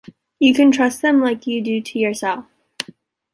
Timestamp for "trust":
0.71-1.03